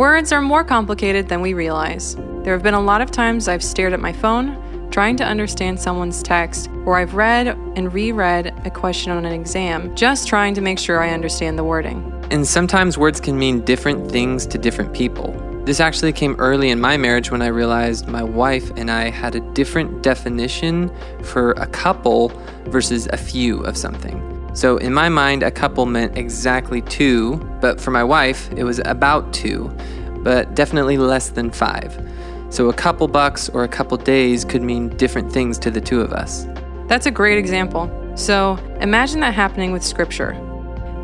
Words 0.00 0.32
are 0.32 0.40
more 0.40 0.64
complicated 0.64 1.28
than 1.28 1.42
we 1.42 1.52
realize. 1.52 2.16
There 2.42 2.54
have 2.54 2.62
been 2.62 2.72
a 2.72 2.80
lot 2.80 3.02
of 3.02 3.10
times 3.10 3.48
I've 3.48 3.62
stared 3.62 3.92
at 3.92 4.00
my 4.00 4.14
phone, 4.14 4.88
trying 4.90 5.14
to 5.16 5.24
understand 5.24 5.78
someone's 5.78 6.22
text, 6.22 6.70
or 6.86 6.96
I've 6.96 7.12
read 7.12 7.48
and 7.48 7.92
reread 7.92 8.46
a 8.64 8.70
question 8.70 9.12
on 9.12 9.26
an 9.26 9.34
exam, 9.34 9.94
just 9.94 10.26
trying 10.26 10.54
to 10.54 10.62
make 10.62 10.78
sure 10.78 11.02
I 11.02 11.10
understand 11.10 11.58
the 11.58 11.64
wording. 11.64 12.10
And 12.30 12.46
sometimes 12.46 12.96
words 12.96 13.20
can 13.20 13.38
mean 13.38 13.60
different 13.60 14.10
things 14.10 14.46
to 14.46 14.56
different 14.56 14.94
people. 14.94 15.34
This 15.66 15.80
actually 15.80 16.14
came 16.14 16.34
early 16.36 16.70
in 16.70 16.80
my 16.80 16.96
marriage 16.96 17.30
when 17.30 17.42
I 17.42 17.48
realized 17.48 18.08
my 18.08 18.22
wife 18.22 18.72
and 18.76 18.90
I 18.90 19.10
had 19.10 19.34
a 19.34 19.40
different 19.52 20.02
definition 20.02 20.90
for 21.22 21.50
a 21.58 21.66
couple 21.66 22.32
versus 22.68 23.06
a 23.12 23.18
few 23.18 23.60
of 23.64 23.76
something. 23.76 24.39
So, 24.52 24.78
in 24.78 24.92
my 24.92 25.08
mind, 25.08 25.42
a 25.42 25.50
couple 25.50 25.86
meant 25.86 26.18
exactly 26.18 26.82
two, 26.82 27.36
but 27.60 27.80
for 27.80 27.92
my 27.92 28.02
wife, 28.02 28.50
it 28.56 28.64
was 28.64 28.80
about 28.84 29.32
two, 29.32 29.70
but 30.22 30.54
definitely 30.56 30.98
less 30.98 31.30
than 31.30 31.50
five. 31.50 31.96
So, 32.50 32.68
a 32.68 32.74
couple 32.74 33.06
bucks 33.06 33.48
or 33.48 33.62
a 33.62 33.68
couple 33.68 33.96
days 33.96 34.44
could 34.44 34.62
mean 34.62 34.88
different 34.96 35.32
things 35.32 35.56
to 35.60 35.70
the 35.70 35.80
two 35.80 36.00
of 36.00 36.12
us. 36.12 36.46
That's 36.88 37.06
a 37.06 37.10
great 37.12 37.38
example. 37.38 37.88
So, 38.16 38.56
imagine 38.80 39.20
that 39.20 39.34
happening 39.34 39.70
with 39.70 39.84
scripture. 39.84 40.32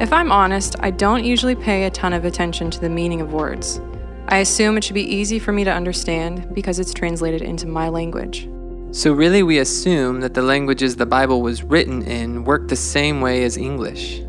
If 0.01 0.13
I'm 0.13 0.33
honest, 0.33 0.75
I 0.81 0.91
don't 0.91 1.25
usually 1.25 1.55
pay 1.55 1.85
a 1.85 1.91
ton 1.91 2.13
of 2.13 2.25
attention 2.25 2.71
to 2.73 2.81
the 2.81 2.91
meaning 2.91 3.21
of 3.21 3.33
words. 3.33 3.81
I 4.29 4.39
assume 4.39 4.77
it 4.77 4.83
should 4.83 4.95
be 4.95 5.15
easy 5.15 5.39
for 5.39 5.53
me 5.53 5.63
to 5.63 5.73
understand 5.73 6.53
because 6.53 6.81
it's 6.81 6.93
translated 6.93 7.43
into 7.43 7.69
my 7.69 7.89
language. 7.89 8.49
So, 8.93 9.13
really, 9.13 9.43
we 9.43 9.59
assume 9.59 10.21
that 10.21 10.35
the 10.35 10.43
languages 10.43 10.97
the 10.97 11.07
Bible 11.07 11.43
was 11.43 11.63
written 11.63 12.03
in 12.03 12.45
work 12.45 12.69
the 12.69 12.77
same 12.77 13.21
way 13.21 13.45
as 13.45 13.57
English. 13.57 14.23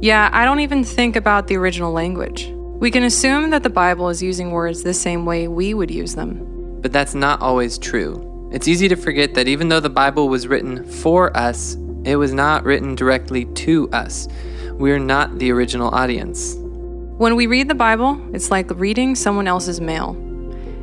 Yeah, 0.00 0.30
I 0.32 0.44
don't 0.44 0.60
even 0.60 0.84
think 0.84 1.16
about 1.16 1.46
the 1.46 1.56
original 1.56 1.92
language. 1.92 2.52
We 2.54 2.90
can 2.90 3.04
assume 3.04 3.50
that 3.50 3.62
the 3.62 3.70
Bible 3.70 4.08
is 4.08 4.22
using 4.22 4.50
words 4.50 4.82
the 4.82 4.94
same 4.94 5.24
way 5.24 5.48
we 5.48 5.74
would 5.74 5.90
use 5.90 6.14
them. 6.14 6.80
But 6.80 6.92
that's 6.92 7.14
not 7.14 7.40
always 7.40 7.78
true. 7.78 8.50
It's 8.52 8.68
easy 8.68 8.88
to 8.88 8.96
forget 8.96 9.34
that 9.34 9.48
even 9.48 9.68
though 9.68 9.80
the 9.80 9.88
Bible 9.88 10.28
was 10.28 10.48
written 10.48 10.84
for 10.84 11.34
us, 11.36 11.76
it 12.04 12.16
was 12.16 12.32
not 12.32 12.64
written 12.64 12.94
directly 12.96 13.44
to 13.44 13.88
us. 13.92 14.28
We're 14.72 14.98
not 14.98 15.38
the 15.38 15.52
original 15.52 15.94
audience. 15.94 16.56
When 16.58 17.36
we 17.36 17.46
read 17.46 17.68
the 17.68 17.74
Bible, 17.74 18.20
it's 18.34 18.50
like 18.50 18.68
reading 18.78 19.14
someone 19.14 19.46
else's 19.46 19.80
mail. 19.80 20.14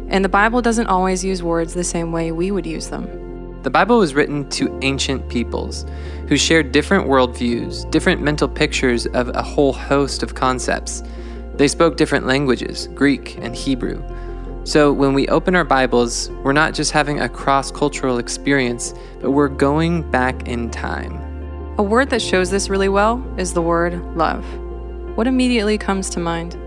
And 0.10 0.26
the 0.26 0.30
Bible 0.30 0.62
doesn't 0.62 0.88
always 0.88 1.24
use 1.24 1.44
words 1.44 1.74
the 1.74 1.84
same 1.84 2.12
way 2.12 2.32
we 2.32 2.52
would 2.52 2.66
use 2.66 2.90
them. 2.90 3.62
The 3.62 3.70
Bible 3.70 4.00
was 4.00 4.14
written 4.14 4.50
to 4.52 4.80
ancient 4.82 5.28
peoples 5.30 5.86
who 6.28 6.38
shared 6.38 6.72
different 6.72 7.08
worldviews, 7.08 7.90
different 7.92 8.22
mental 8.22 8.48
pictures 8.48 9.06
of 9.08 9.30
a 9.30 9.44
whole 9.44 9.74
host 9.74 10.24
of 10.24 10.34
concepts. 10.34 11.04
They 11.56 11.68
spoke 11.68 11.98
different 11.98 12.26
languages, 12.26 12.88
Greek 12.96 13.38
and 13.40 13.54
Hebrew. 13.56 14.02
So 14.64 14.94
when 14.94 15.14
we 15.14 15.28
open 15.28 15.56
our 15.56 15.64
Bibles, 15.64 16.30
we're 16.44 16.54
not 16.54 16.74
just 16.74 16.92
having 16.92 17.20
a 17.20 17.30
cross 17.30 17.70
cultural 17.70 18.18
experience, 18.18 18.94
but 19.20 19.32
we're 19.32 19.50
going 19.50 20.10
back 20.10 20.48
in 20.48 20.72
time. 20.72 21.18
A 21.78 21.84
word 21.84 22.10
that 22.10 22.22
shows 22.22 22.50
this 22.50 22.70
really 22.70 22.90
well 22.90 23.24
is 23.38 23.54
the 23.54 23.62
word 23.62 24.02
love. 24.16 24.46
What 25.16 25.28
immediately 25.28 25.78
comes 25.78 26.10
to 26.12 26.20
mind? 26.20 26.58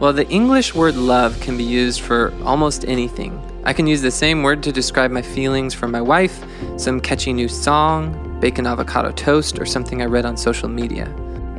Well, 0.00 0.12
the 0.12 0.28
English 0.28 0.74
word 0.74 0.96
love 0.96 1.40
can 1.40 1.56
be 1.56 1.62
used 1.62 2.00
for 2.00 2.34
almost 2.42 2.84
anything. 2.86 3.40
I 3.64 3.72
can 3.72 3.86
use 3.86 4.02
the 4.02 4.10
same 4.10 4.42
word 4.42 4.60
to 4.64 4.72
describe 4.72 5.12
my 5.12 5.22
feelings 5.22 5.72
for 5.72 5.86
my 5.86 6.02
wife, 6.02 6.44
some 6.76 7.00
catchy 7.00 7.32
new 7.32 7.46
song, 7.48 8.38
bacon 8.40 8.66
avocado 8.66 9.12
toast, 9.12 9.60
or 9.60 9.64
something 9.64 10.02
I 10.02 10.06
read 10.06 10.26
on 10.26 10.36
social 10.36 10.68
media. 10.68 11.04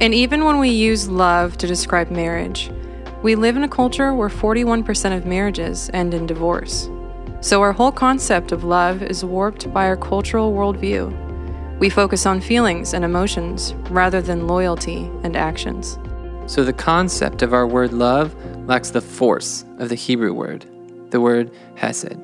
And 0.01 0.13
even 0.13 0.43
when 0.43 0.59
we 0.59 0.69
use 0.69 1.07
love 1.07 1.57
to 1.59 1.65
describe 1.65 2.11
marriage, 2.11 2.69
we 3.23 3.35
live 3.35 3.55
in 3.55 3.63
a 3.63 3.69
culture 3.69 4.13
where 4.13 4.29
41% 4.29 5.15
of 5.15 5.25
marriages 5.25 5.89
end 5.93 6.13
in 6.13 6.27
divorce. 6.27 6.89
So 7.39 7.61
our 7.61 7.71
whole 7.71 7.91
concept 7.91 8.51
of 8.51 8.65
love 8.65 9.01
is 9.01 9.23
warped 9.23 9.73
by 9.73 9.87
our 9.87 9.97
cultural 9.97 10.53
worldview. 10.53 11.79
We 11.79 11.89
focus 11.89 12.25
on 12.25 12.41
feelings 12.41 12.93
and 12.93 13.05
emotions 13.05 13.73
rather 13.89 14.21
than 14.21 14.45
loyalty 14.45 15.09
and 15.23 15.37
actions. 15.37 15.97
So 16.47 16.63
the 16.63 16.73
concept 16.73 17.41
of 17.41 17.53
our 17.53 17.67
word 17.67 17.91
love 17.91 18.35
lacks 18.67 18.91
the 18.91 19.01
force 19.01 19.65
of 19.79 19.89
the 19.89 19.95
Hebrew 19.95 20.33
word, 20.33 20.65
the 21.11 21.19
word 21.19 21.51
hesed. 21.75 22.17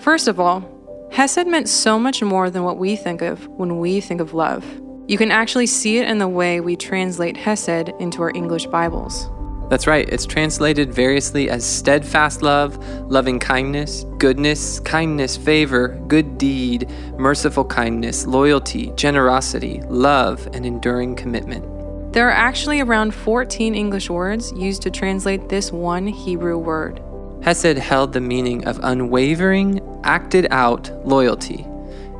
First 0.00 0.28
of 0.28 0.38
all, 0.38 0.62
Hesed 1.10 1.46
meant 1.46 1.68
so 1.68 1.98
much 1.98 2.22
more 2.22 2.50
than 2.50 2.64
what 2.64 2.76
we 2.76 2.96
think 2.96 3.22
of 3.22 3.46
when 3.46 3.78
we 3.78 4.00
think 4.00 4.20
of 4.20 4.34
love. 4.34 4.64
You 5.06 5.18
can 5.18 5.30
actually 5.30 5.66
see 5.66 5.98
it 5.98 6.08
in 6.08 6.16
the 6.16 6.28
way 6.28 6.60
we 6.60 6.76
translate 6.76 7.36
Hesed 7.36 7.90
into 8.00 8.22
our 8.22 8.32
English 8.34 8.66
Bibles. 8.66 9.28
That's 9.68 9.86
right, 9.86 10.08
it's 10.08 10.24
translated 10.24 10.94
variously 10.94 11.50
as 11.50 11.62
steadfast 11.62 12.40
love, 12.40 12.78
loving 13.10 13.38
kindness, 13.38 14.04
goodness, 14.16 14.80
kindness, 14.80 15.36
favor, 15.36 15.88
good 16.08 16.38
deed, 16.38 16.88
merciful 17.18 17.66
kindness, 17.66 18.26
loyalty, 18.26 18.92
generosity, 18.96 19.82
love, 19.88 20.48
and 20.54 20.64
enduring 20.64 21.16
commitment. 21.16 22.14
There 22.14 22.26
are 22.26 22.32
actually 22.32 22.80
around 22.80 23.12
14 23.12 23.74
English 23.74 24.08
words 24.08 24.52
used 24.52 24.80
to 24.82 24.90
translate 24.90 25.50
this 25.50 25.70
one 25.70 26.06
Hebrew 26.06 26.56
word. 26.56 27.02
Hesed 27.42 27.76
held 27.76 28.14
the 28.14 28.22
meaning 28.22 28.66
of 28.66 28.80
unwavering, 28.82 29.82
acted 30.02 30.46
out 30.50 30.90
loyalty. 31.06 31.66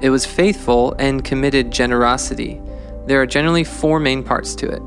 It 0.03 0.11
was 0.11 0.27
faithful 0.27 0.95
and 0.99 1.25
committed 1.25 1.71
generosity. 1.71 2.61
There 3.07 3.21
are 3.21 3.27
generally 3.27 3.65
four 3.65 4.01
main 4.01 4.23
parts 4.23 4.55
to 4.57 4.69
it. 4.69 4.83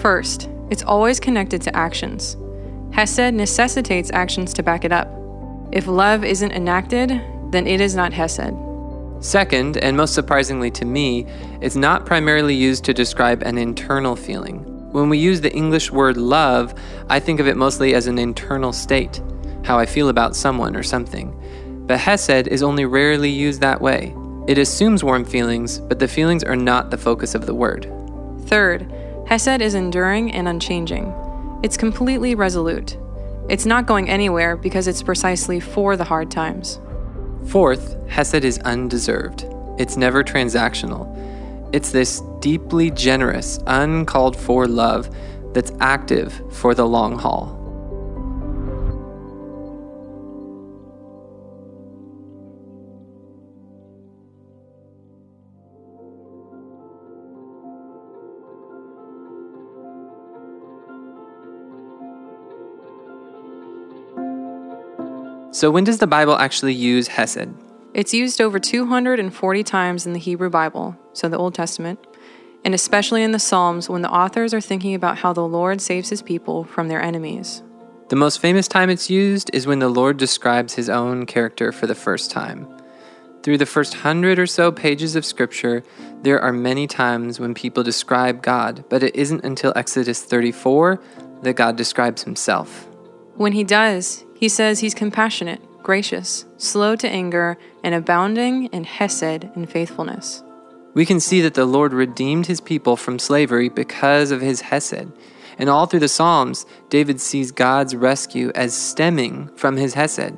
First, 0.00 0.48
it's 0.70 0.82
always 0.82 1.20
connected 1.20 1.60
to 1.62 1.76
actions. 1.76 2.36
Hesed 2.92 3.34
necessitates 3.34 4.10
actions 4.12 4.52
to 4.54 4.62
back 4.62 4.84
it 4.84 4.92
up. 4.92 5.08
If 5.72 5.86
love 5.86 6.24
isn't 6.24 6.52
enacted, 6.52 7.10
then 7.50 7.66
it 7.66 7.80
is 7.80 7.94
not 7.94 8.12
Hesed. 8.12 8.54
Second, 9.20 9.76
and 9.78 9.96
most 9.96 10.14
surprisingly 10.14 10.70
to 10.70 10.84
me, 10.84 11.26
it's 11.60 11.76
not 11.76 12.06
primarily 12.06 12.54
used 12.54 12.84
to 12.84 12.94
describe 12.94 13.42
an 13.42 13.58
internal 13.58 14.14
feeling. 14.14 14.64
When 14.92 15.08
we 15.08 15.18
use 15.18 15.40
the 15.40 15.52
English 15.52 15.90
word 15.90 16.16
love, 16.16 16.74
I 17.10 17.20
think 17.20 17.40
of 17.40 17.48
it 17.48 17.56
mostly 17.56 17.94
as 17.94 18.06
an 18.06 18.18
internal 18.18 18.72
state, 18.72 19.20
how 19.64 19.78
I 19.78 19.86
feel 19.86 20.08
about 20.08 20.36
someone 20.36 20.76
or 20.76 20.82
something. 20.82 21.34
But 21.86 21.98
Hesed 21.98 22.48
is 22.48 22.62
only 22.62 22.84
rarely 22.84 23.28
used 23.28 23.60
that 23.60 23.80
way. 23.80 24.14
It 24.48 24.56
assumes 24.56 25.04
warm 25.04 25.26
feelings, 25.26 25.78
but 25.78 25.98
the 25.98 26.08
feelings 26.08 26.42
are 26.42 26.56
not 26.56 26.90
the 26.90 26.96
focus 26.96 27.34
of 27.34 27.44
the 27.44 27.52
word. 27.52 27.86
Third, 28.46 28.90
Hesed 29.26 29.60
is 29.60 29.74
enduring 29.74 30.32
and 30.32 30.48
unchanging. 30.48 31.12
It's 31.62 31.76
completely 31.76 32.34
resolute. 32.34 32.96
It's 33.50 33.66
not 33.66 33.84
going 33.84 34.08
anywhere 34.08 34.56
because 34.56 34.88
it's 34.88 35.02
precisely 35.02 35.60
for 35.60 35.98
the 35.98 36.04
hard 36.04 36.30
times. 36.30 36.80
Fourth, 37.48 37.98
Hesed 38.08 38.42
is 38.42 38.58
undeserved. 38.60 39.44
It's 39.78 39.98
never 39.98 40.24
transactional. 40.24 41.14
It's 41.74 41.92
this 41.92 42.22
deeply 42.40 42.90
generous, 42.90 43.58
uncalled 43.66 44.34
for 44.34 44.66
love 44.66 45.14
that's 45.52 45.72
active 45.80 46.40
for 46.54 46.74
the 46.74 46.88
long 46.88 47.18
haul. 47.18 47.57
So, 65.58 65.72
when 65.72 65.82
does 65.82 65.98
the 65.98 66.06
Bible 66.06 66.38
actually 66.38 66.74
use 66.74 67.08
Hesed? 67.08 67.48
It's 67.92 68.14
used 68.14 68.40
over 68.40 68.60
240 68.60 69.64
times 69.64 70.06
in 70.06 70.12
the 70.12 70.20
Hebrew 70.20 70.50
Bible, 70.50 70.96
so 71.14 71.28
the 71.28 71.36
Old 71.36 71.52
Testament, 71.52 71.98
and 72.64 72.76
especially 72.76 73.24
in 73.24 73.32
the 73.32 73.40
Psalms 73.40 73.88
when 73.88 74.02
the 74.02 74.08
authors 74.08 74.54
are 74.54 74.60
thinking 74.60 74.94
about 74.94 75.18
how 75.18 75.32
the 75.32 75.44
Lord 75.44 75.80
saves 75.80 76.10
his 76.10 76.22
people 76.22 76.62
from 76.62 76.86
their 76.86 77.02
enemies. 77.02 77.64
The 78.08 78.14
most 78.14 78.40
famous 78.40 78.68
time 78.68 78.88
it's 78.88 79.10
used 79.10 79.50
is 79.52 79.66
when 79.66 79.80
the 79.80 79.88
Lord 79.88 80.16
describes 80.16 80.74
his 80.74 80.88
own 80.88 81.26
character 81.26 81.72
for 81.72 81.88
the 81.88 81.94
first 81.96 82.30
time. 82.30 82.68
Through 83.42 83.58
the 83.58 83.66
first 83.66 83.94
hundred 83.94 84.38
or 84.38 84.46
so 84.46 84.70
pages 84.70 85.16
of 85.16 85.26
Scripture, 85.26 85.82
there 86.22 86.40
are 86.40 86.52
many 86.52 86.86
times 86.86 87.40
when 87.40 87.52
people 87.52 87.82
describe 87.82 88.42
God, 88.42 88.84
but 88.88 89.02
it 89.02 89.16
isn't 89.16 89.44
until 89.44 89.72
Exodus 89.74 90.22
34 90.22 91.02
that 91.42 91.54
God 91.54 91.74
describes 91.74 92.22
himself. 92.22 92.86
When 93.34 93.52
he 93.52 93.64
does, 93.64 94.24
he 94.38 94.48
says 94.48 94.78
he's 94.78 94.94
compassionate, 94.94 95.60
gracious, 95.82 96.44
slow 96.56 96.94
to 96.96 97.08
anger, 97.08 97.58
and 97.82 97.94
abounding 97.94 98.66
in 98.66 98.84
hesed 98.84 99.44
and 99.54 99.68
faithfulness. 99.68 100.42
We 100.94 101.04
can 101.04 101.20
see 101.20 101.40
that 101.40 101.54
the 101.54 101.64
Lord 101.64 101.92
redeemed 101.92 102.46
his 102.46 102.60
people 102.60 102.96
from 102.96 103.18
slavery 103.18 103.68
because 103.68 104.30
of 104.30 104.40
his 104.40 104.60
hesed. 104.60 105.12
And 105.58 105.68
all 105.68 105.86
through 105.86 106.00
the 106.00 106.08
Psalms, 106.08 106.66
David 106.88 107.20
sees 107.20 107.50
God's 107.50 107.96
rescue 107.96 108.52
as 108.54 108.74
stemming 108.74 109.48
from 109.56 109.76
his 109.76 109.94
Hesed. 109.94 110.34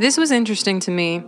This 0.00 0.16
was 0.16 0.32
interesting 0.32 0.80
to 0.80 0.90
me. 0.90 1.22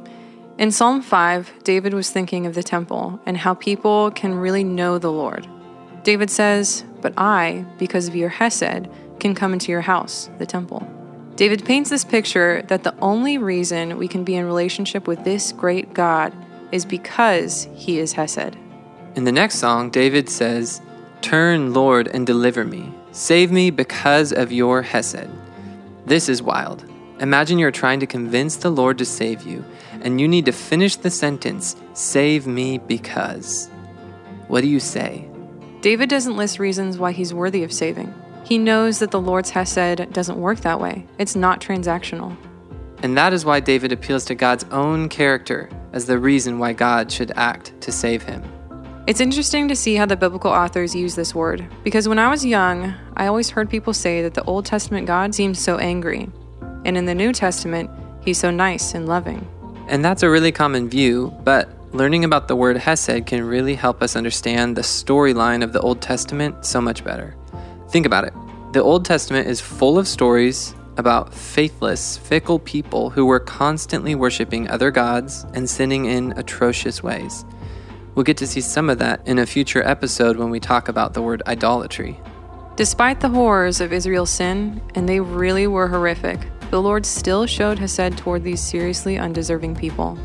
In 0.58 0.72
Psalm 0.72 1.00
5, 1.00 1.62
David 1.62 1.94
was 1.94 2.10
thinking 2.10 2.44
of 2.46 2.54
the 2.54 2.62
temple 2.62 3.20
and 3.24 3.36
how 3.36 3.54
people 3.54 4.10
can 4.10 4.34
really 4.34 4.64
know 4.64 4.98
the 4.98 5.12
Lord. 5.12 5.46
David 6.02 6.28
says, 6.28 6.84
But 7.00 7.14
I, 7.16 7.64
because 7.78 8.08
of 8.08 8.16
your 8.16 8.30
Hesed, 8.30 8.88
can 9.20 9.34
come 9.34 9.52
into 9.52 9.70
your 9.70 9.80
house, 9.80 10.28
the 10.38 10.46
temple. 10.46 10.86
David 11.40 11.64
paints 11.64 11.88
this 11.88 12.04
picture 12.04 12.60
that 12.68 12.82
the 12.82 12.94
only 13.00 13.38
reason 13.38 13.96
we 13.96 14.08
can 14.08 14.24
be 14.24 14.36
in 14.36 14.44
relationship 14.44 15.06
with 15.06 15.24
this 15.24 15.52
great 15.52 15.94
God 15.94 16.34
is 16.70 16.84
because 16.84 17.66
he 17.74 17.98
is 17.98 18.12
Hesed. 18.12 18.58
In 19.14 19.24
the 19.24 19.32
next 19.32 19.54
song, 19.54 19.88
David 19.88 20.28
says, 20.28 20.82
Turn, 21.22 21.72
Lord, 21.72 22.08
and 22.08 22.26
deliver 22.26 22.66
me. 22.66 22.92
Save 23.12 23.50
me 23.50 23.70
because 23.70 24.34
of 24.34 24.52
your 24.52 24.82
Hesed. 24.82 25.30
This 26.04 26.28
is 26.28 26.42
wild. 26.42 26.84
Imagine 27.20 27.58
you're 27.58 27.70
trying 27.70 28.00
to 28.00 28.06
convince 28.06 28.56
the 28.56 28.68
Lord 28.68 28.98
to 28.98 29.06
save 29.06 29.40
you, 29.44 29.64
and 30.02 30.20
you 30.20 30.28
need 30.28 30.44
to 30.44 30.52
finish 30.52 30.96
the 30.96 31.10
sentence, 31.10 31.74
Save 31.94 32.46
me 32.46 32.76
because. 32.76 33.70
What 34.48 34.60
do 34.60 34.68
you 34.68 34.78
say? 34.78 35.26
David 35.80 36.10
doesn't 36.10 36.36
list 36.36 36.58
reasons 36.58 36.98
why 36.98 37.12
he's 37.12 37.32
worthy 37.32 37.64
of 37.64 37.72
saving. 37.72 38.12
He 38.50 38.58
knows 38.58 38.98
that 38.98 39.12
the 39.12 39.20
Lord's 39.20 39.50
Hesed 39.50 40.12
doesn't 40.12 40.36
work 40.36 40.58
that 40.62 40.80
way, 40.80 41.06
it's 41.18 41.36
not 41.36 41.60
transactional. 41.60 42.36
And 43.00 43.16
that 43.16 43.32
is 43.32 43.44
why 43.44 43.60
David 43.60 43.92
appeals 43.92 44.24
to 44.24 44.34
God's 44.34 44.64
own 44.72 45.08
character 45.08 45.70
as 45.92 46.06
the 46.06 46.18
reason 46.18 46.58
why 46.58 46.72
God 46.72 47.12
should 47.12 47.30
act 47.36 47.80
to 47.82 47.92
save 47.92 48.24
him. 48.24 48.42
It's 49.06 49.20
interesting 49.20 49.68
to 49.68 49.76
see 49.76 49.94
how 49.94 50.04
the 50.04 50.16
biblical 50.16 50.50
authors 50.50 50.96
use 50.96 51.14
this 51.14 51.32
word, 51.32 51.64
because 51.84 52.08
when 52.08 52.18
I 52.18 52.28
was 52.28 52.44
young, 52.44 52.92
I 53.16 53.28
always 53.28 53.50
heard 53.50 53.70
people 53.70 53.94
say 53.94 54.20
that 54.22 54.34
the 54.34 54.42
Old 54.42 54.66
Testament 54.66 55.06
God 55.06 55.32
seems 55.32 55.62
so 55.62 55.78
angry, 55.78 56.28
and 56.84 56.96
in 56.96 57.04
the 57.04 57.14
New 57.14 57.32
Testament, 57.32 57.88
he's 58.24 58.38
so 58.38 58.50
nice 58.50 58.94
and 58.94 59.06
loving. 59.06 59.46
And 59.86 60.04
that's 60.04 60.24
a 60.24 60.28
really 60.28 60.50
common 60.50 60.88
view, 60.88 61.32
but 61.44 61.68
learning 61.94 62.24
about 62.24 62.48
the 62.48 62.56
word 62.56 62.78
Hesed 62.78 63.26
can 63.26 63.44
really 63.44 63.76
help 63.76 64.02
us 64.02 64.16
understand 64.16 64.76
the 64.76 64.82
storyline 64.82 65.62
of 65.62 65.72
the 65.72 65.80
Old 65.80 66.02
Testament 66.02 66.66
so 66.66 66.80
much 66.80 67.04
better. 67.04 67.36
Think 67.90 68.06
about 68.06 68.24
it. 68.24 68.32
The 68.72 68.82
Old 68.82 69.04
Testament 69.04 69.48
is 69.48 69.60
full 69.60 69.98
of 69.98 70.06
stories 70.06 70.76
about 70.96 71.34
faithless, 71.34 72.18
fickle 72.18 72.60
people 72.60 73.10
who 73.10 73.26
were 73.26 73.40
constantly 73.40 74.14
worshiping 74.14 74.68
other 74.68 74.92
gods 74.92 75.44
and 75.54 75.68
sinning 75.68 76.04
in 76.04 76.32
atrocious 76.36 77.02
ways. 77.02 77.44
We'll 78.14 78.22
get 78.22 78.36
to 78.36 78.46
see 78.46 78.60
some 78.60 78.90
of 78.90 78.98
that 78.98 79.26
in 79.26 79.40
a 79.40 79.46
future 79.46 79.82
episode 79.82 80.36
when 80.36 80.50
we 80.50 80.60
talk 80.60 80.88
about 80.88 81.14
the 81.14 81.22
word 81.22 81.42
idolatry. 81.48 82.20
Despite 82.76 83.18
the 83.18 83.28
horrors 83.28 83.80
of 83.80 83.92
Israel's 83.92 84.30
sin, 84.30 84.80
and 84.94 85.08
they 85.08 85.18
really 85.18 85.66
were 85.66 85.88
horrific, 85.88 86.38
the 86.70 86.80
Lord 86.80 87.04
still 87.04 87.46
showed 87.46 87.78
Hesed 87.78 88.16
toward 88.16 88.44
these 88.44 88.60
seriously 88.60 89.18
undeserving 89.18 89.74
people. 89.74 90.16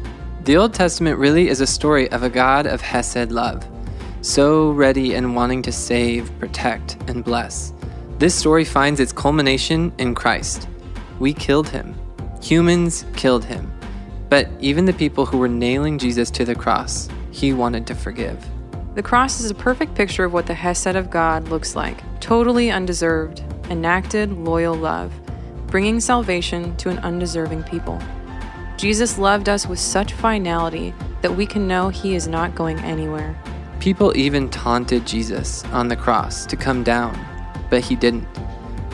The 0.44 0.58
Old 0.58 0.76
Testament 0.76 1.18
really 1.18 1.50
is 1.50 1.62
a 1.62 1.68
story 1.68 2.12
of 2.12 2.22
a 2.22 2.30
God 2.30 2.68
of 2.68 2.82
Hesed 2.82 3.32
love, 3.32 3.66
so 4.26 4.72
ready 4.72 5.14
and 5.14 5.36
wanting 5.36 5.62
to 5.62 5.72
save, 5.72 6.32
protect, 6.40 6.98
and 7.08 7.24
bless. 7.24 7.74
This 8.18 8.34
story 8.34 8.66
finds 8.66 9.00
its 9.00 9.14
culmination 9.14 9.94
in 9.98 10.16
Christ. 10.16 10.68
We 11.20 11.34
killed 11.34 11.70
him. 11.70 11.96
Humans 12.42 13.06
killed 13.16 13.46
him. 13.46 13.72
But 14.30 14.50
even 14.60 14.86
the 14.86 14.94
people 14.94 15.26
who 15.26 15.38
were 15.38 15.48
nailing 15.48 15.98
Jesus 15.98 16.32
to 16.32 16.46
the 16.46 16.56
cross, 16.56 17.08
he 17.32 17.54
wanted 17.54 17.86
to 17.88 17.96
forgive. 17.96 18.44
The 18.96 19.04
cross 19.04 19.40
is 19.40 19.52
a 19.52 19.56
perfect 19.56 19.94
picture 19.94 20.24
of 20.24 20.34
what 20.34 20.48
the 20.48 20.54
Hesed 20.54 20.96
of 20.96 21.10
God 21.10 21.50
looks 21.50 21.76
like 21.76 22.02
totally 22.20 22.72
undeserved, 22.72 23.44
enacted, 23.70 24.32
loyal 24.32 24.76
love 24.76 25.12
bringing 25.68 26.00
salvation 26.00 26.74
to 26.78 26.88
an 26.90 26.98
undeserving 27.00 27.62
people. 27.64 28.00
Jesus 28.78 29.18
loved 29.18 29.50
us 29.50 29.68
with 29.68 29.78
such 29.78 30.14
finality 30.14 30.94
that 31.22 31.36
we 31.36 31.46
can 31.46 31.68
know 31.68 31.90
he 31.90 32.16
is 32.16 32.30
not 32.30 32.56
going 32.56 32.80
anywhere. 32.80 33.38
People 33.86 34.18
even 34.18 34.50
taunted 34.50 35.06
Jesus 35.06 35.64
on 35.66 35.90
the 35.90 35.96
cross 35.96 36.48
to 36.48 36.56
come 36.56 36.84
down, 36.84 37.16
but 37.70 37.84
he 37.84 37.96
didn't. 37.96 38.28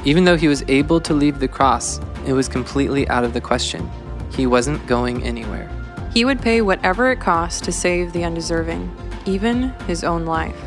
Even 0.04 0.26
though 0.26 0.36
he 0.36 0.50
was 0.50 0.66
able 0.68 1.00
to 1.00 1.14
leave 1.14 1.40
the 1.40 1.48
cross, 1.48 2.02
it 2.28 2.34
was 2.34 2.50
completely 2.50 3.08
out 3.08 3.24
of 3.24 3.32
the 3.32 3.40
question. 3.40 3.90
He 4.34 4.46
wasn't 4.46 4.86
going 4.88 5.24
anywhere. 5.24 5.70
He 6.14 6.26
would 6.26 6.42
pay 6.42 6.60
whatever 6.60 7.10
it 7.10 7.22
cost 7.22 7.64
to 7.64 7.72
save 7.72 8.12
the 8.12 8.26
undeserving, 8.26 8.94
even 9.26 9.70
his 9.88 10.04
own 10.04 10.26
life. 10.26 10.62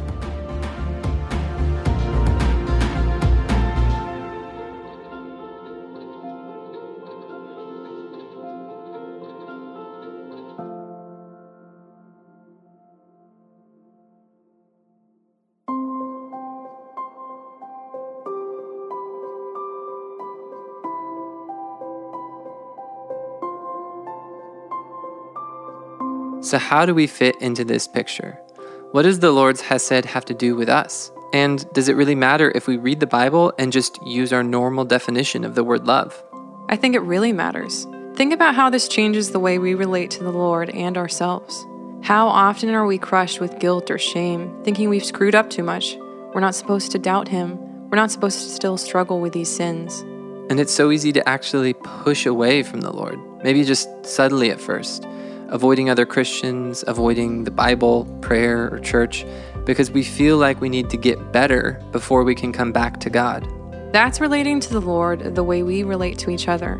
So, 26.44 26.58
how 26.58 26.85
do 26.85 26.94
we 26.94 27.06
fit 27.06 27.41
into 27.41 27.64
this 27.64 27.88
picture? 27.88 28.38
What 28.93 29.05
does 29.05 29.20
the 29.20 29.31
Lord's 29.31 29.62
Hesed 29.62 30.05
have 30.05 30.26
to 30.26 30.35
do 30.35 30.55
with 30.55 30.69
us? 30.69 31.11
And 31.32 31.64
does 31.73 31.88
it 31.88 31.96
really 31.96 32.14
matter 32.14 32.52
if 32.55 32.67
we 32.67 32.76
read 32.76 33.00
the 33.00 33.06
Bible 33.06 33.55
and 33.58 33.73
just 33.73 33.99
use 34.05 34.31
our 34.31 34.43
normal 34.43 34.85
definition 34.85 35.43
of 35.44 35.55
the 35.55 35.64
word 35.64 35.87
love? 35.87 36.23
I 36.69 36.76
think 36.76 36.94
it 36.94 37.00
really 37.00 37.32
matters. 37.32 37.87
Think 38.14 38.35
about 38.35 38.55
how 38.55 38.69
this 38.69 38.88
changes 38.88 39.31
the 39.31 39.41
way 39.41 39.58
we 39.58 39.73
relate 39.73 40.11
to 40.12 40.23
the 40.23 40.32
Lord 40.32 40.69
and 40.69 40.99
ourselves. 40.99 41.64
How 42.02 42.29
often 42.29 42.69
are 42.75 42.85
we 42.85 42.99
crushed 42.99 43.40
with 43.40 43.58
guilt 43.58 43.90
or 43.90 43.97
shame, 43.97 44.55
thinking 44.64 44.90
we've 44.90 45.02
screwed 45.02 45.35
up 45.35 45.49
too 45.49 45.62
much? 45.62 45.97
We're 46.35 46.43
not 46.43 46.55
supposed 46.55 46.93
to 46.93 46.99
doubt 46.99 47.29
Him. 47.29 47.56
We're 47.88 47.97
not 47.97 48.11
supposed 48.11 48.40
to 48.40 48.50
still 48.50 48.76
struggle 48.76 49.19
with 49.19 49.32
these 49.32 49.49
sins. 49.49 50.02
And 50.50 50.61
it's 50.61 50.75
so 50.75 50.90
easy 50.90 51.11
to 51.14 51.26
actually 51.26 51.73
push 51.73 52.26
away 52.26 52.62
from 52.62 52.82
the 52.82 52.93
Lord, 52.93 53.19
maybe 53.43 53.64
just 53.64 53.88
subtly 54.05 54.50
at 54.50 54.61
first 54.61 55.06
avoiding 55.49 55.91
other 55.91 56.06
Christians, 56.06 56.85
avoiding 56.87 57.44
the 57.44 57.50
Bible, 57.50 58.05
prayer, 58.20 58.70
or 58.73 58.79
church, 58.79 59.26
because 59.64 59.91
we 59.91 60.02
feel 60.02 60.37
like 60.37 60.61
we 60.61 60.69
need 60.69 60.91
to 60.91 60.96
get 60.96 61.32
better 61.32 61.82
before 61.93 62.25
we 62.25 62.35
can 62.35 62.52
come 62.52 62.73
back 62.73 63.00
to 63.00 63.11
God. 63.11 63.49
That's 63.92 64.21
relating 64.21 64.61
to 64.61 64.73
the 64.73 64.80
Lord 64.80 65.35
the 65.35 65.45
way 65.45 65.62
we 65.62 65.83
relate 65.83 66.19
to 66.19 66.30
each 66.30 66.49
other, 66.49 66.76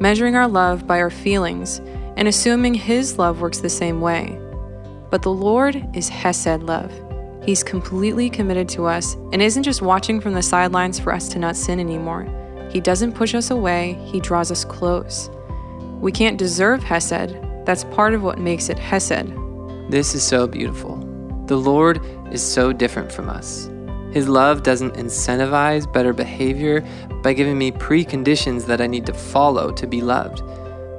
measuring 0.00 0.34
our 0.34 0.48
love 0.48 0.86
by 0.86 1.00
our 1.00 1.10
feelings 1.10 1.80
and 2.16 2.26
assuming 2.26 2.74
His 2.74 3.18
love 3.18 3.40
works 3.40 3.58
the 3.58 3.68
same 3.68 4.00
way. 4.00 4.38
But 5.10 5.22
the 5.22 5.32
Lord 5.32 5.84
is 5.94 6.08
Hesed 6.08 6.62
love. 6.62 6.92
He's 7.44 7.62
completely 7.62 8.28
committed 8.28 8.68
to 8.70 8.86
us 8.86 9.14
and 9.32 9.40
isn't 9.40 9.62
just 9.62 9.82
watching 9.82 10.20
from 10.20 10.34
the 10.34 10.42
sidelines 10.42 10.98
for 10.98 11.12
us 11.12 11.28
to 11.28 11.38
not 11.38 11.54
sin 11.54 11.78
anymore. 11.78 12.26
He 12.70 12.80
doesn't 12.80 13.12
push 13.12 13.34
us 13.34 13.50
away, 13.50 13.92
He 14.04 14.18
draws 14.18 14.50
us 14.50 14.64
close. 14.64 15.30
We 16.00 16.10
can't 16.10 16.38
deserve 16.38 16.82
Hesed, 16.82 17.36
that's 17.66 17.84
part 17.84 18.14
of 18.14 18.22
what 18.22 18.38
makes 18.38 18.68
it 18.68 18.78
Hesed. 18.78 19.32
This 19.90 20.14
is 20.14 20.22
so 20.22 20.46
beautiful. 20.46 20.96
The 21.46 21.56
Lord 21.56 22.00
is 22.32 22.42
so 22.42 22.72
different 22.72 23.12
from 23.12 23.28
us. 23.28 23.68
His 24.12 24.28
love 24.28 24.62
doesn't 24.62 24.94
incentivize 24.94 25.92
better 25.92 26.12
behavior 26.12 26.84
by 27.22 27.34
giving 27.34 27.58
me 27.58 27.70
preconditions 27.72 28.66
that 28.66 28.80
I 28.80 28.86
need 28.86 29.04
to 29.06 29.12
follow 29.12 29.72
to 29.72 29.86
be 29.86 30.00
loved, 30.00 30.42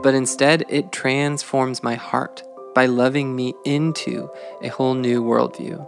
but 0.03 0.13
instead 0.13 0.63
it 0.69 0.91
transforms 0.91 1.81
my 1.81 1.95
heart 1.95 2.43
by 2.75 2.85
loving 2.85 3.35
me 3.35 3.55
into 3.65 4.29
a 4.61 4.67
whole 4.67 4.93
new 4.93 5.23
worldview. 5.23 5.87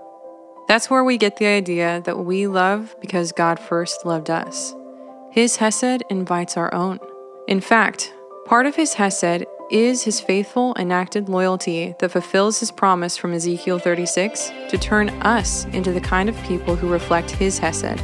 That's 0.67 0.89
where 0.89 1.03
we 1.03 1.17
get 1.17 1.37
the 1.37 1.45
idea 1.45 2.01
that 2.05 2.25
we 2.25 2.47
love 2.47 2.95
because 2.99 3.31
God 3.31 3.59
first 3.59 4.05
loved 4.05 4.29
us. 4.29 4.73
His 5.31 5.57
Hesed 5.57 6.03
invites 6.09 6.57
our 6.57 6.73
own. 6.73 6.99
In 7.47 7.61
fact, 7.61 8.13
part 8.45 8.65
of 8.65 8.75
His 8.75 8.95
Hesed 8.95 9.45
is 9.69 10.03
his 10.03 10.19
faithful 10.19 10.75
enacted 10.77 11.29
loyalty 11.29 11.95
that 11.99 12.11
fulfills 12.11 12.59
his 12.59 12.71
promise 12.71 13.15
from 13.15 13.33
Ezekiel 13.33 13.79
36 13.79 14.51
to 14.69 14.77
turn 14.77 15.09
us 15.21 15.65
into 15.65 15.91
the 15.91 16.01
kind 16.01 16.27
of 16.27 16.43
people 16.43 16.75
who 16.75 16.87
reflect 16.87 17.29
his 17.29 17.59
Hesed. 17.59 17.99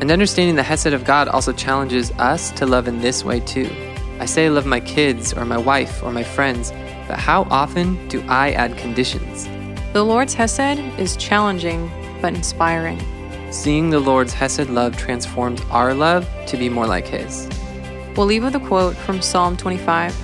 And 0.00 0.10
understanding 0.10 0.56
the 0.56 0.62
Hesed 0.62 0.92
of 0.92 1.04
God 1.04 1.28
also 1.28 1.52
challenges 1.52 2.10
us 2.12 2.50
to 2.52 2.66
love 2.66 2.86
in 2.86 3.00
this 3.00 3.24
way 3.24 3.40
too. 3.40 3.70
I 4.20 4.26
say 4.26 4.46
I 4.46 4.48
love 4.48 4.66
my 4.66 4.80
kids 4.80 5.32
or 5.32 5.44
my 5.44 5.58
wife 5.58 6.02
or 6.02 6.12
my 6.12 6.22
friends, 6.22 6.70
but 7.08 7.18
how 7.18 7.42
often 7.50 8.06
do 8.08 8.22
I 8.28 8.52
add 8.52 8.76
conditions? 8.76 9.48
The 9.92 10.04
Lord's 10.04 10.34
Hesed 10.34 10.78
is 10.98 11.16
challenging 11.16 11.90
but 12.20 12.34
inspiring. 12.34 13.00
Seeing 13.50 13.90
the 13.90 14.00
Lord's 14.00 14.34
Hesed 14.34 14.68
love 14.68 14.96
transforms 14.96 15.62
our 15.70 15.94
love 15.94 16.28
to 16.46 16.56
be 16.56 16.68
more 16.68 16.86
like 16.86 17.06
His. 17.06 17.48
We'll 18.16 18.26
leave 18.26 18.44
with 18.44 18.54
a 18.54 18.60
quote 18.60 18.96
from 18.96 19.22
Psalm 19.22 19.56
25. 19.56 20.14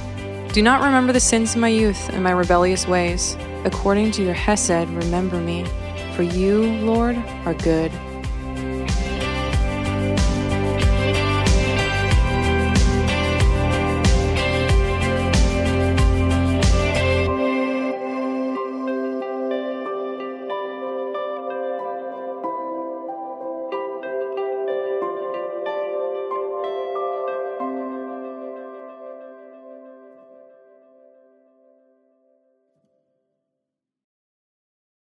Do 0.52 0.60
not 0.60 0.82
remember 0.82 1.14
the 1.14 1.20
sins 1.20 1.54
of 1.54 1.62
my 1.62 1.68
youth 1.68 2.10
and 2.10 2.22
my 2.22 2.30
rebellious 2.30 2.86
ways. 2.86 3.38
According 3.64 4.10
to 4.12 4.22
your 4.22 4.34
Hesed, 4.34 4.86
remember 4.90 5.40
me. 5.40 5.64
For 6.14 6.24
you, 6.24 6.64
Lord, 6.80 7.16
are 7.46 7.54
good. 7.54 7.90